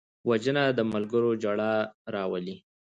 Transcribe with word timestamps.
وژنه 0.29 0.63
د 0.77 0.79
ملګرو 0.93 1.31
ژړا 1.41 1.73
راولي 2.13 2.55